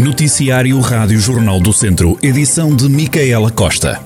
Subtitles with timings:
[0.00, 4.00] Noticiário Rádio Jornal do Centro, edição de Micaela Costa.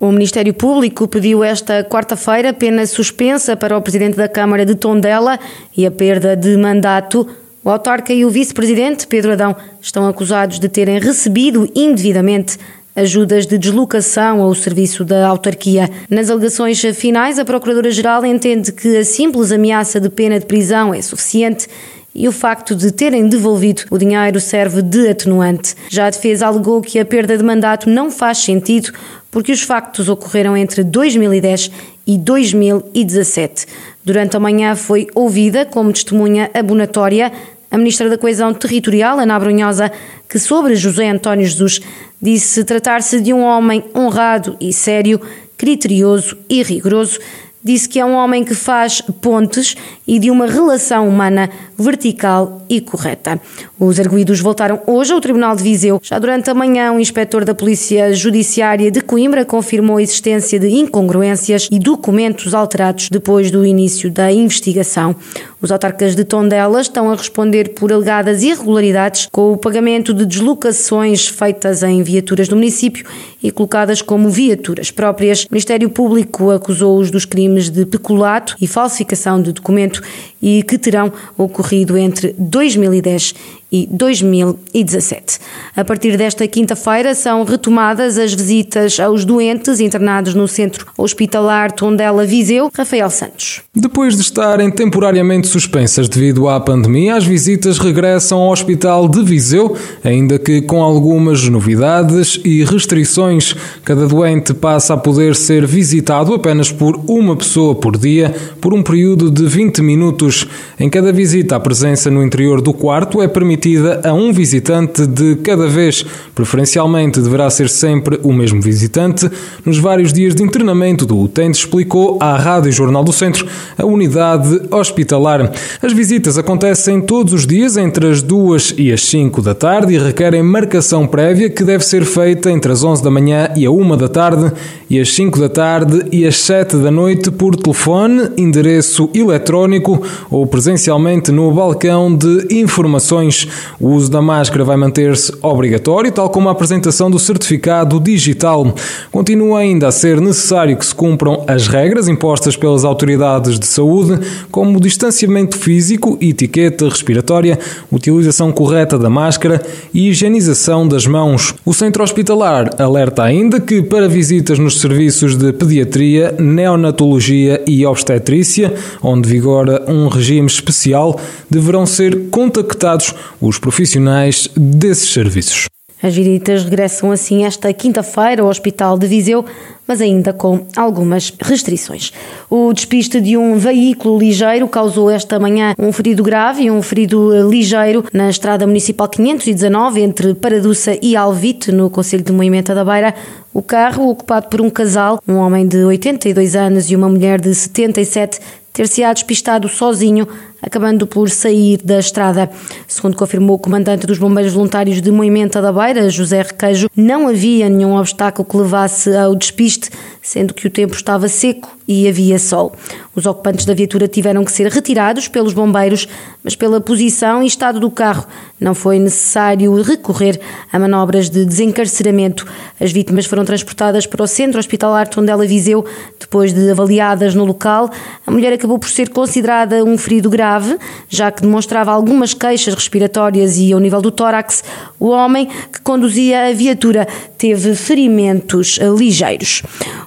[0.00, 5.38] O Ministério Público pediu esta quarta-feira pena suspensa para o Presidente da Câmara de Tondela
[5.76, 7.24] e a perda de mandato.
[7.62, 12.58] O autarca e o Vice-Presidente, Pedro Adão, estão acusados de terem recebido indevidamente
[12.94, 15.88] ajudas de deslocação ao serviço da autarquia.
[16.10, 21.00] Nas alegações finais, a Procuradora-Geral entende que a simples ameaça de pena de prisão é
[21.00, 21.68] suficiente
[22.14, 25.74] e o facto de terem devolvido o dinheiro serve de atenuante.
[25.88, 28.92] Já a defesa alegou que a perda de mandato não faz sentido
[29.30, 31.70] porque os factos ocorreram entre 2010
[32.06, 33.66] e 2017.
[34.04, 37.32] Durante a manhã foi ouvida como testemunha abonatória
[37.72, 39.90] a Ministra da Coesão Territorial, Ana Brunhosa,
[40.28, 41.80] que sobre José António Jesus
[42.20, 45.18] disse tratar-se de um homem honrado e sério,
[45.56, 47.18] criterioso e rigoroso
[47.64, 52.80] disse que é um homem que faz pontes e de uma relação humana vertical e
[52.80, 53.40] correta.
[53.78, 56.00] Os arguídos voltaram hoje ao Tribunal de Viseu.
[56.02, 60.68] Já durante a manhã, o inspetor da Polícia Judiciária de Coimbra confirmou a existência de
[60.68, 65.14] incongruências e documentos alterados depois do início da investigação.
[65.62, 71.28] Os autarcas de Tondela estão a responder por alegadas irregularidades com o pagamento de deslocações
[71.28, 73.06] feitas em viaturas do município
[73.40, 75.44] e colocadas como viaturas próprias.
[75.44, 80.02] O Ministério Público acusou-os dos crimes de peculato e falsificação de documento
[80.42, 85.38] e que terão ocorrido entre 2010 e 2017.
[85.74, 92.26] A partir desta quinta-feira são retomadas as visitas aos doentes internados no Centro Hospitalar Tondela
[92.26, 92.70] Viseu.
[92.74, 93.62] Rafael Santos.
[93.74, 99.74] Depois de estarem temporariamente suspensas devido à pandemia, as visitas regressam ao Hospital de Viseu,
[100.04, 103.56] ainda que com algumas novidades e restrições.
[103.82, 108.82] Cada doente passa a poder ser visitado apenas por uma pessoa por dia, por um
[108.82, 110.46] período de 20 minutos.
[110.78, 115.06] Em cada visita, a presença no interior do quarto é permitida permitida a um visitante
[115.06, 116.04] de cada vez.
[116.34, 119.30] Preferencialmente deverá ser sempre o mesmo visitante.
[119.64, 123.46] Nos vários dias de internamento do utente, explicou à Rádio Jornal do Centro
[123.78, 125.52] a unidade hospitalar.
[125.80, 129.98] As visitas acontecem todos os dias entre as 2 e as 5 da tarde e
[129.98, 133.96] requerem marcação prévia que deve ser feita entre as 11 da manhã e a 1
[133.96, 134.52] da tarde
[134.90, 140.46] e as 5 da tarde e as 7 da noite por telefone, endereço eletrónico ou
[140.46, 143.46] presencialmente no balcão de informações.
[143.80, 148.74] O uso da máscara vai manter-se obrigatório, tal como a apresentação do certificado digital.
[149.10, 154.20] Continua ainda a ser necessário que se cumpram as regras impostas pelas autoridades de saúde,
[154.50, 157.58] como o distanciamento físico etiqueta respiratória,
[157.90, 161.54] utilização correta da máscara e higienização das mãos.
[161.64, 168.74] O centro hospitalar alerta ainda que para visitas nos serviços de pediatria, neonatologia e obstetrícia,
[169.02, 171.18] onde vigora um regime especial,
[171.50, 175.66] deverão ser contactados os profissionais desses serviços.
[176.02, 179.44] As visitas regressam assim esta quinta-feira ao Hospital de Viseu,
[179.86, 182.12] mas ainda com algumas restrições.
[182.50, 187.48] O despiste de um veículo ligeiro causou esta manhã um ferido grave e um ferido
[187.48, 193.14] ligeiro na estrada municipal 519 entre Paraduça e Alvite, no Conselho de Moimenta da Beira.
[193.54, 197.54] O carro, ocupado por um casal, um homem de 82 anos e uma mulher de
[197.54, 198.40] 77,
[198.72, 200.26] ter-se-á despistado sozinho
[200.62, 202.48] acabando por sair da estrada.
[202.86, 207.68] Segundo confirmou o comandante dos Bombeiros Voluntários de Moimenta da Beira, José Requejo, não havia
[207.68, 209.90] nenhum obstáculo que levasse ao despiste,
[210.22, 212.72] sendo que o tempo estava seco e havia sol.
[213.14, 216.08] Os ocupantes da viatura tiveram que ser retirados pelos bombeiros,
[216.42, 218.26] mas pela posição e estado do carro
[218.58, 220.40] não foi necessário recorrer
[220.72, 222.46] a manobras de desencarceramento.
[222.80, 225.84] As vítimas foram transportadas para o Centro Hospitalar Tondela Viseu,
[226.18, 227.90] depois de avaliadas no local.
[228.24, 232.74] A mulher acabou por ser considerada um ferido grave grave, já que demonstrava algumas queixas
[232.74, 234.62] respiratórias e ao nível do tórax,
[234.98, 237.06] o homem que conduzia a viatura
[237.38, 239.62] teve ferimentos ligeiros.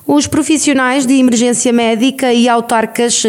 [0.06, 3.23] Os profissionais de emergência médica e autarcas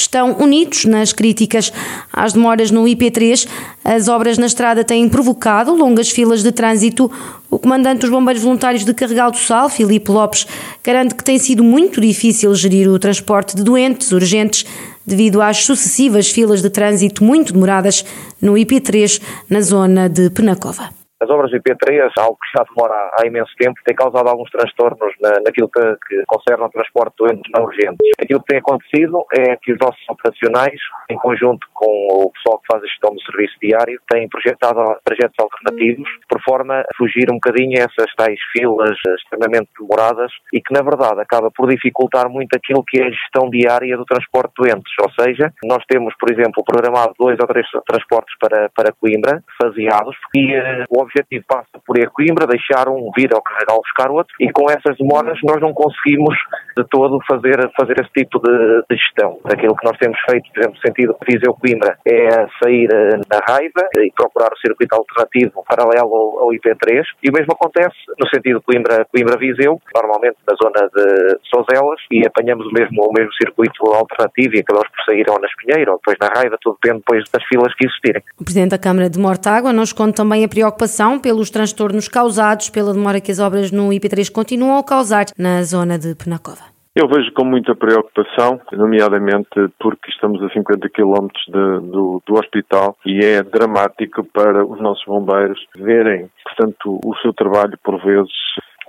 [0.00, 1.72] estão unidos nas críticas
[2.12, 3.46] às demoras no IP3.
[3.84, 7.10] As obras na estrada têm provocado longas filas de trânsito.
[7.50, 10.46] O comandante dos Bombeiros Voluntários de Carregal do Sal, Filipe Lopes,
[10.82, 14.64] garante que tem sido muito difícil gerir o transporte de doentes urgentes
[15.06, 18.04] devido às sucessivas filas de trânsito muito demoradas
[18.40, 21.03] no IP3, na zona de Penacova.
[21.20, 25.14] As obras do IP3, algo que já demora há imenso tempo, tem causado alguns transtornos
[25.20, 28.10] na, naquilo que, que concerne ao transporte de doentes não urgentes.
[28.20, 32.66] Aquilo que tem acontecido é que os nossos operacionais, em conjunto com o pessoal que
[32.70, 37.34] faz a gestão do serviço diário, têm projetado trajetos alternativos, por forma a fugir um
[37.34, 42.54] bocadinho a essas tais filas extremamente demoradas e que, na verdade, acaba por dificultar muito
[42.54, 44.92] aquilo que é a gestão diária do transporte de doentes.
[45.00, 50.16] Ou seja, nós temos, por exemplo, programado dois ou três transportes para, para Coimbra, faseados,
[50.34, 51.02] e uh, o
[51.46, 54.96] passa por ir a Coimbra, deixar um, vir ao Carregal buscar outro, e com essas
[54.96, 56.34] demoras nós não conseguimos
[56.76, 59.38] de todo fazer, fazer esse tipo de, de gestão.
[59.44, 63.40] Aquilo que nós temos feito, por exemplo, no sentido de Viseu-Coimbra, é sair uh, na
[63.46, 68.28] raiva e procurar o circuito alternativo paralelo ao, ao IP3, e o mesmo acontece no
[68.28, 74.56] sentido Coimbra-Viseu, normalmente na zona de Sozelas, e apanhamos o mesmo, o mesmo circuito alternativo
[74.56, 77.44] e acabamos por sair ou na Espinheira ou depois na Raiva, tudo depende depois das
[77.44, 78.22] filas que existirem.
[78.40, 82.92] O Presidente da Câmara de Mortágua nos conta também a preocupação pelos transtornos causados pela
[82.92, 86.74] demora que as obras no IP3 continuam a causar na zona de Penacova.
[86.94, 89.48] Eu vejo com muita preocupação, nomeadamente
[89.80, 95.04] porque estamos a 50 km de, do, do hospital e é dramático para os nossos
[95.04, 98.30] bombeiros verem, portanto, o seu trabalho por vezes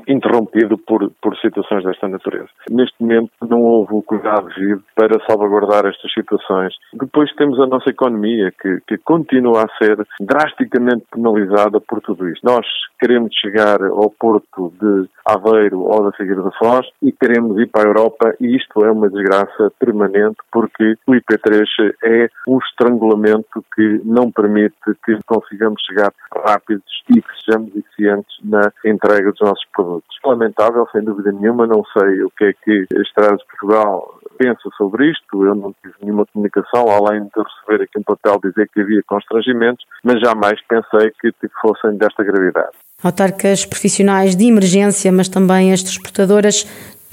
[0.07, 2.49] interrompido por, por situações desta natureza.
[2.69, 6.73] Neste momento não houve o cuidado devido para salvaguardar estas situações.
[6.93, 12.45] Depois temos a nossa economia que, que continua a ser drasticamente penalizada por tudo isto.
[12.45, 12.65] Nós
[12.99, 17.83] queremos chegar ao porto de Aveiro ou da Figueira da Foz e queremos ir para
[17.83, 21.65] a Europa e isto é uma desgraça permanente porque o IP3
[22.03, 26.11] é um estrangulamento que não permite que consigamos chegar
[26.45, 30.15] rápidos e que sejamos eficientes na entrega dos nossos produtos.
[30.23, 34.69] Lamentável, sem dúvida nenhuma, não sei o que é que a Estradas de Portugal pensa
[34.77, 38.81] sobre isto, eu não tive nenhuma comunicação, além de receber aqui um papel dizer que
[38.81, 41.31] havia constrangimentos, mas jamais pensei que
[41.61, 42.71] fossem desta gravidade.
[43.03, 46.63] Autarcas profissionais de emergência, mas também as transportadoras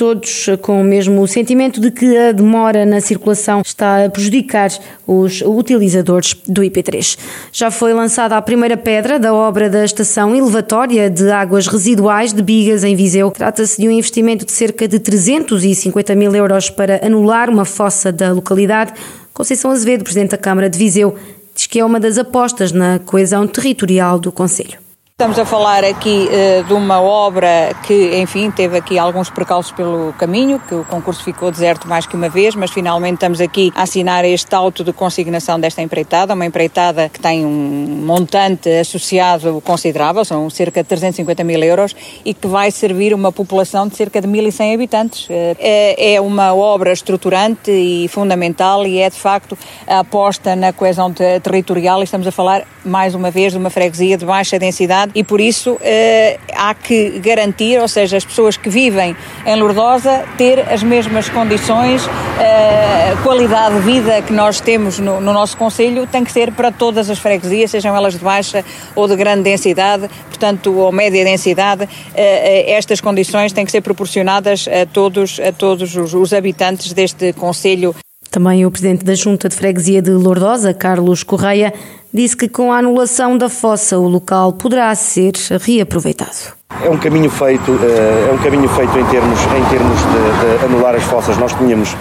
[0.03, 4.69] todos com o mesmo sentimento de que a demora na circulação está a prejudicar
[5.07, 7.17] os utilizadores do IP3.
[7.53, 12.43] Já foi lançada a primeira pedra da obra da estação elevatória de águas residuais de
[12.43, 13.31] Bigas, em Viseu.
[13.31, 18.33] Trata-se de um investimento de cerca de 350 mil euros para anular uma fossa da
[18.33, 18.93] localidade.
[19.33, 21.15] Conceição Azevedo, Presidente da Câmara de Viseu,
[21.55, 24.82] diz que é uma das apostas na coesão territorial do Conselho.
[25.23, 30.13] Estamos a falar aqui uh, de uma obra que, enfim, teve aqui alguns percalços pelo
[30.15, 33.83] caminho, que o concurso ficou deserto mais que uma vez, mas finalmente estamos aqui a
[33.83, 40.25] assinar este auto de consignação desta empreitada, uma empreitada que tem um montante associado considerável,
[40.25, 41.95] são cerca de 350 mil euros,
[42.25, 45.29] e que vai servir uma população de cerca de 1.100 habitantes.
[45.29, 51.13] Uh, é uma obra estruturante e fundamental e é, de facto, a aposta na coesão
[51.13, 52.03] territorial.
[52.03, 55.79] Estamos a falar, mais uma vez, de uma freguesia de baixa densidade e por isso
[55.81, 59.17] eh, há que garantir, ou seja, as pessoas que vivem
[59.47, 62.03] em Lourdosa ter as mesmas condições,
[62.41, 66.71] eh, qualidade de vida que nós temos no, no nosso Conselho tem que ser para
[66.71, 68.65] todas as freguesias, sejam elas de baixa
[68.95, 73.81] ou de grande densidade, portanto, ou média densidade, eh, eh estas condições têm que ser
[73.81, 77.95] proporcionadas a todos, a todos os, os habitantes deste Conselho.
[78.31, 81.73] Também o presidente da Junta de Freguesia de Lourdosa, Carlos Correia,
[82.13, 86.53] disse que com a anulação da fossa o local poderá ser reaproveitado.
[86.85, 90.65] É um caminho feito, eh, é um caminho feito em termos, em termos de, de
[90.65, 91.37] anular as fossas.
[91.39, 91.97] Nós tínhamos,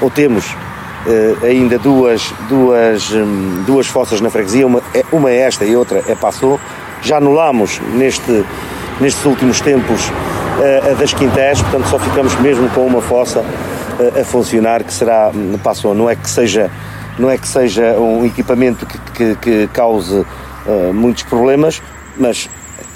[0.00, 0.54] ou temos,
[1.06, 5.76] eh, ainda duas, duas, hum, duas fossas na freguesia, uma, é, uma é esta e
[5.76, 6.58] outra é Passou.
[7.02, 8.44] Já anulámos neste,
[9.00, 10.10] nestes últimos tempos
[10.60, 13.44] eh, a das Quintés, portanto só ficamos mesmo com uma fossa
[14.20, 15.94] a funcionar que será hum, Passou.
[15.94, 16.70] Não é que seja
[17.18, 21.82] não é que seja um equipamento que, que, que cause uh, muitos problemas,
[22.16, 22.48] mas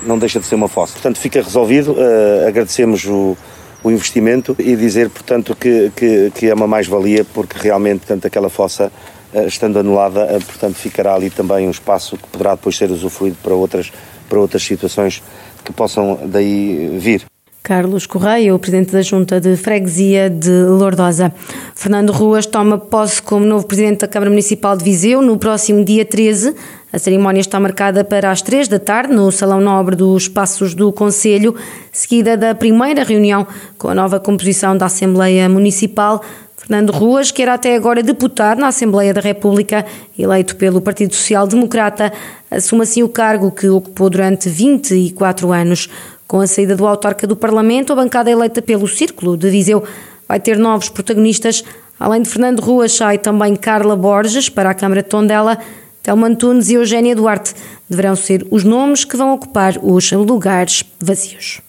[0.03, 0.95] não deixa de ser uma fossa.
[0.95, 1.93] Portanto, fica resolvido.
[1.93, 3.37] Uh, agradecemos o,
[3.83, 8.51] o, investimento e dizer, portanto, que, que, que é uma mais-valia, porque realmente, portanto, aquela
[8.51, 8.93] fossa,
[9.33, 13.55] uh, estando anulada, portanto, ficará ali também um espaço que poderá depois ser usufruído para
[13.55, 13.91] outras,
[14.29, 15.23] para outras situações
[15.65, 17.25] que possam daí vir.
[17.63, 21.33] Carlos Correia, o presidente da Junta de Freguesia de Lourdosa.
[21.75, 26.05] Fernando Ruas toma posse como novo presidente da Câmara Municipal de Viseu no próximo dia
[26.05, 26.55] 13.
[26.93, 30.91] A cerimónia está marcada para as 3 da tarde no Salão Nobre dos Passos do
[30.91, 31.55] Conselho,
[31.93, 36.23] seguida da primeira reunião com a nova composição da Assembleia Municipal.
[36.57, 39.85] Fernando Ruas, que era até agora deputado na Assembleia da República,
[40.19, 42.13] eleito pelo Partido Social Democrata,
[42.51, 45.89] assume assim o cargo que ocupou durante 24 anos.
[46.31, 49.83] Com a saída do autarca do Parlamento, a bancada eleita pelo Círculo de Viseu
[50.29, 51.65] vai ter novos protagonistas.
[51.99, 55.59] Além de Fernando Ruas, sai também Carla Borges para a Câmara de Tondela.
[56.05, 57.53] Telmo Antunes e Eugénia Duarte
[57.89, 61.61] deverão ser os nomes que vão ocupar os lugares vazios.